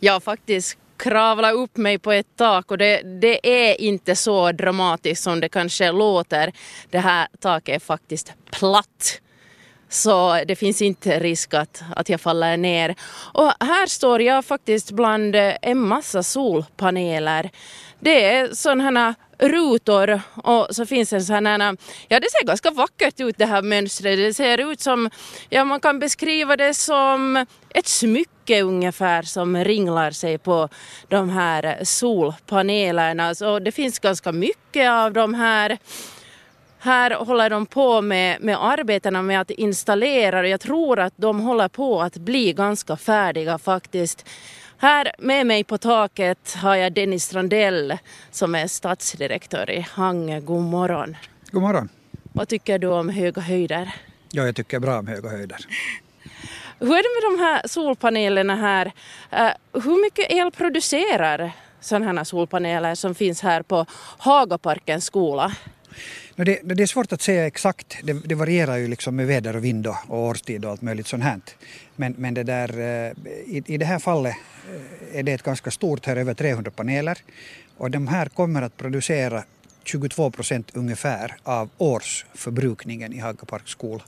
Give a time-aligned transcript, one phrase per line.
[0.00, 5.22] Jag faktiskt kravla upp mig på ett tak och det, det är inte så dramatiskt
[5.22, 6.52] som det kanske låter.
[6.90, 9.20] Det här taket är faktiskt platt.
[9.88, 12.94] Så det finns inte risk att, att jag faller ner.
[13.32, 17.50] Och här står jag faktiskt bland en massa solpaneler.
[18.00, 21.76] Det är sådana rutor och så finns en sån här,
[22.08, 24.18] ja det ser ganska vackert ut det här mönstret.
[24.18, 25.10] Det ser ut som,
[25.48, 30.68] ja man kan beskriva det som ett smycke ungefär som ringlar sig på
[31.08, 33.34] de här solpanelerna.
[33.34, 35.78] Så det finns ganska mycket av de här
[36.78, 41.40] här håller de på med, med arbetena med att installera och jag tror att de
[41.40, 44.24] håller på att bli ganska färdiga faktiskt.
[44.78, 47.98] Här med mig på taket har jag Dennis Strandell
[48.30, 50.40] som är stadsdirektör i Hangö.
[50.40, 51.16] God morgon.
[51.50, 51.88] God morgon.
[52.32, 53.94] Vad tycker du om höga höjder?
[54.30, 55.66] Ja, jag tycker bra om höga höjder.
[56.78, 58.86] Hur är det med de här solpanelerna här?
[59.32, 63.86] Uh, hur mycket el producerar sådana här solpaneler som finns här på
[64.18, 65.52] Hagaparkens skola?
[66.36, 67.96] Det, det, är svårt att säga exakt.
[68.02, 71.06] Det, det, varierar ju liksom med väder och vind och, och årstid och allt möjligt
[71.06, 71.40] sånt här.
[71.96, 73.12] Men, men det där, eh,
[73.46, 74.36] i, i det här fallet
[75.12, 77.18] eh, är det ett ganska stort, här över 300 paneler.
[77.76, 79.44] Och de här kommer att producera
[79.84, 84.02] 22 procent ungefär av årsförbrukningen i Hagaparks skola.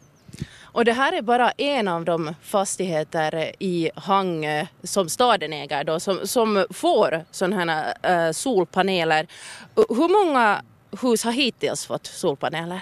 [0.60, 5.84] Och det här är bara en av de fastigheter i Hangö eh, som staden äger
[5.84, 7.56] då, som, som får sådana
[8.02, 9.26] här äh, solpaneler.
[9.74, 10.62] Hur många
[11.00, 12.80] hus har hittills fått solpaneler?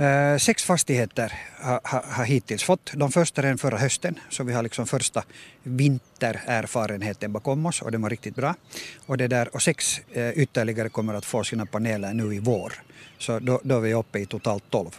[0.00, 2.92] Uh, sex fastigheter har, har, har, hittills fått.
[2.94, 5.22] De första redan förra hösten, så vi har liksom första
[5.62, 8.54] vintererfarenheten bakom oss och den var riktigt bra.
[9.06, 12.72] Och, det där, och sex uh, ytterligare kommer att få sina paneler nu i vår.
[13.18, 14.96] Så då, då är vi uppe i totalt tolv.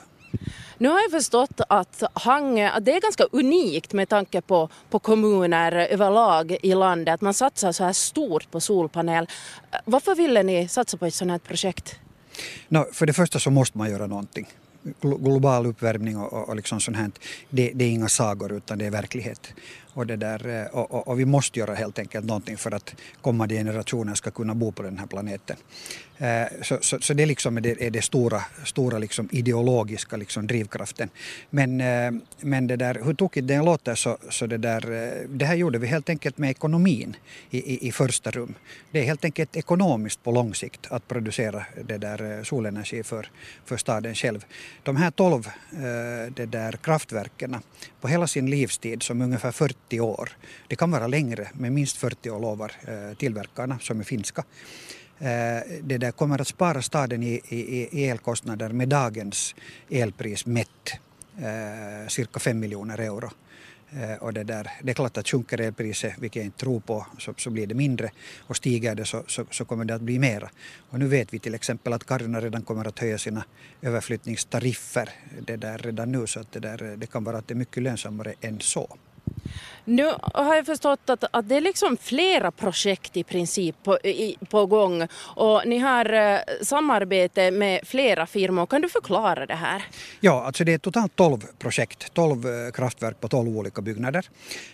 [0.77, 4.99] Nu har jag förstått att Hangö, att det är ganska unikt med tanke på, på
[4.99, 9.27] kommuner överlag i landet, att man satsar så här stort på solpanel.
[9.85, 11.99] Varför ville ni satsa på ett sådant här projekt?
[12.69, 14.47] No, för det första så måste man göra någonting.
[15.01, 17.11] Global uppvärmning och, och, och liksom sånt här,
[17.49, 19.53] det, det, är inga sagor utan det är verklighet.
[19.97, 22.95] Och, det där, eh, och, och, och, vi måste göra helt enkelt någonting för att
[23.21, 25.57] kommande generationer ska kunna bo på den här planeten.
[26.17, 30.47] Eh, så, så, så det liksom är det, är det stora, stora liksom ideologiska liksom
[30.47, 31.09] drivkraften.
[31.49, 34.81] Men, eh, men det där, hur tokigt det låter så, så det, där,
[35.29, 37.15] det här gjorde vi helt enkelt med ekonomin
[37.49, 38.55] i, i, i första rum.
[38.91, 43.29] Det är helt enkelt ekonomiskt på lång sikt att producera det där solenergi för,
[43.65, 44.45] för staden själv.
[44.83, 45.49] De här tolv
[46.35, 47.55] det där kraftverken
[48.01, 50.29] på hela sin livstid som ungefär 40 40 år.
[50.67, 54.43] Det kan vara längre, men minst 40 år lovar eh, tillverkarna som är finska.
[55.19, 59.55] Eh, det där kommer att spara staden i, i, i elkostnader med dagens
[59.89, 60.99] elpris mätt
[61.37, 63.29] eh, cirka 5 miljoner euro.
[64.19, 67.33] Och det, där, det är klart att sjunker elpriset, vilket jag inte tror på, så,
[67.37, 68.11] så blir det mindre
[68.47, 70.49] och stiger det så, så, så, kommer det att bli mera.
[70.91, 73.43] Och nu vet vi till exempel att Karuna redan kommer att höja sina
[73.81, 75.09] överflyttningstariffer
[75.47, 77.83] det där redan nu så att det, där, det kan vara att det är mycket
[77.83, 78.97] lönsammare än så.
[79.89, 84.37] Nu har jag förstått att, att det är liksom flera projekt i princip på, i,
[84.49, 88.65] på gång och ni har eh, samarbete med flera firmor.
[88.65, 89.83] Kan du förklara det här?
[90.19, 94.29] Ja, alltså det är totalt 12 projekt, 12 eh, kraftverk på 12 olika byggnader.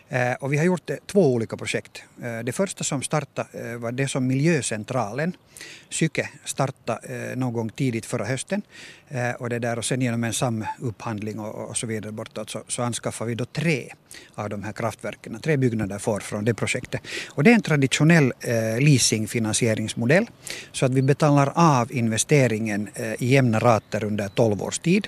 [0.09, 2.03] Eh, och vi har gjort eh, två olika projekt.
[2.23, 5.35] Eh, det första som startade eh, var det som Miljöcentralen,
[5.89, 8.61] Syke, startade eh, någon gång tidigt förra hösten.
[9.07, 12.63] Eh, och, det där, och sen genom en samupphandling och, och så vidare bortåt så,
[12.67, 13.93] så anskaffade vi då tre
[14.35, 15.02] av de här kraftverken.
[15.41, 17.01] Tre byggnader får från det projektet.
[17.29, 20.25] Och det är en traditionell eh, leasingfinansieringsmodell
[20.71, 25.07] så att vi betalar av investeringen eh, i jämna rater under 12 års tid.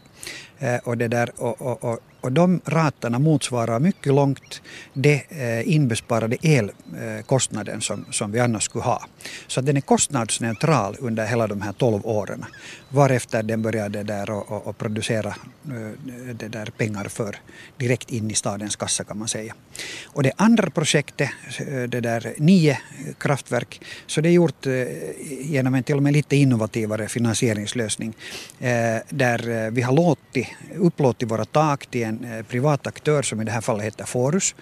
[0.60, 4.62] Eh, och, det där, och, och, och och de raterna motsvarar mycket långt
[4.94, 9.02] det eh, inbesparade elkostnaden eh, som, som vi annars skulle ha.
[9.48, 12.46] Så den är kostnadsneutral under hela de här 12 åren.
[12.90, 15.36] Varefter den började där och, och, och producera
[16.34, 17.36] det där pengar för
[17.78, 19.54] direkt in i stadens kassa kan man säga.
[20.06, 21.30] Och det andra projektet,
[21.88, 22.80] det där nio
[23.20, 24.66] kraftverk, så det är gjort
[25.42, 28.14] genom en till och med lite innovativare finansieringslösning
[29.10, 30.15] där vi har låtit,
[30.76, 34.56] upplåtit våra tak till en eh, privat aktör som i det här fallet heter Forus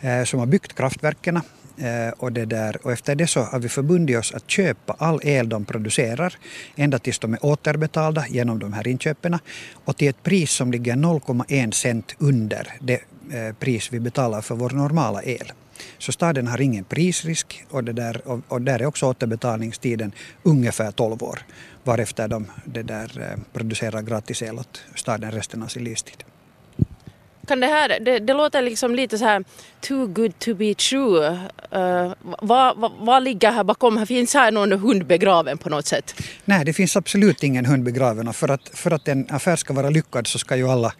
[0.00, 3.68] eh, som har byggt kraftverken eh, och, det där, och efter det så har vi
[3.68, 6.34] förbundit oss att köpa all el de producerar
[6.76, 9.38] ända tills de är återbetalda genom de här inköpen
[9.84, 13.00] och till ett pris som ligger 0,1 cent under det
[13.32, 15.52] Eh, pris vi betalar för vår normala el.
[15.98, 20.12] Så staden har ingen prisrisk och, det där, och, och där är också återbetalningstiden
[20.42, 21.38] ungefär 12 år
[21.84, 26.24] varefter de det där, eh, producerar gratis el åt staden resten av sin livstid.
[27.46, 29.44] Kan det här, det, det låter liksom lite så här
[29.80, 31.28] too good to be true.
[31.76, 33.96] Uh, vad, vad, vad ligger här bakom?
[33.96, 36.14] Här finns här någon hund begraven på något sätt?
[36.44, 39.74] Nej, det finns absolut ingen hund begraven och för att, för att en affär ska
[39.74, 40.92] vara lyckad så ska ju alla,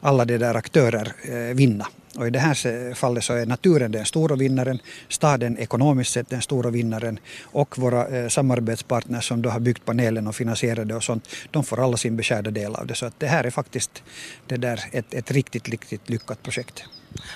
[0.00, 1.86] alla de där aktörer eh, vinna.
[2.18, 4.78] Och i det här fallet så är naturen den stora vinnaren,
[5.08, 10.26] staden ekonomiskt sett den stora vinnaren och våra eh, samarbetspartners som då har byggt panelen
[10.26, 12.94] och finansierat det och sånt, de får alla sin beskärda del av det.
[12.94, 14.02] Så att det här är faktiskt
[14.46, 16.84] det där ett, ett riktigt, riktigt lyckat projekt.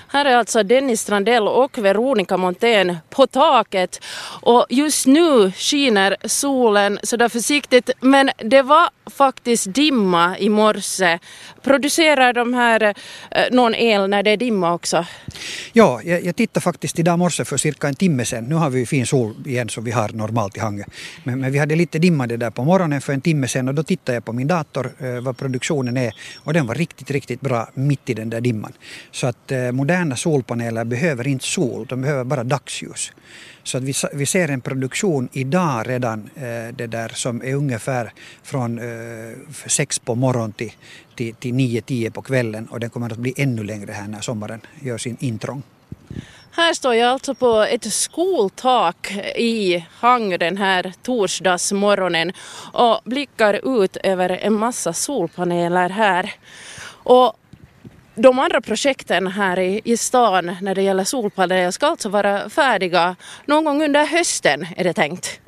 [0.07, 3.99] Här är alltså Dennis Strandell och Veronica Montén på taket
[4.41, 11.19] och just nu skiner solen sådär försiktigt men det var faktiskt dimma i morse.
[11.61, 12.93] Producerar de här eh,
[13.51, 15.05] någon el när det är dimma också?
[15.73, 18.43] Ja, jag, jag tittade faktiskt idag morse för cirka en timme sedan.
[18.43, 20.83] Nu har vi fin sol igen som vi har normalt i Hangö.
[21.23, 23.73] Men, men vi hade lite dimma det där på morgonen för en timme sedan och
[23.73, 26.13] då tittade jag på min dator eh, vad produktionen är
[26.43, 28.73] och den var riktigt, riktigt bra mitt i den där dimman.
[29.11, 33.11] Så att eh, moderna solpaneler behöver inte sol, de behöver bara dagsljus.
[33.63, 38.13] Så att vi, vi ser en produktion idag redan eh, det där som är ungefär
[38.43, 39.37] från eh,
[39.67, 40.71] sex på morgonen till,
[41.15, 44.61] till, till 9-10 på kvällen och den kommer att bli ännu längre här när sommaren
[44.81, 45.63] gör sin intrång.
[46.51, 52.31] Här står jag alltså på ett skoltak i Hang den här torsdagsmorgonen
[52.73, 56.33] och blickar ut över en massa solpaneler här.
[56.85, 57.33] Och
[58.15, 63.15] de andra projekten här i, i stan när det gäller solpaneler ska alltså vara färdiga
[63.45, 65.39] någon gång under hösten är det tänkt.